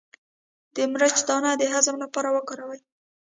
د 0.75 0.77
مرچ 0.93 1.17
دانه 1.27 1.51
د 1.57 1.63
هضم 1.73 1.95
لپاره 2.03 2.29
وکاروئ 2.35 2.81